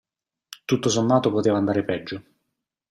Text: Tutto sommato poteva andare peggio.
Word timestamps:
Tutto 0.65 0.89
sommato 0.89 1.29
poteva 1.31 1.57
andare 1.59 1.83
peggio. 1.85 2.23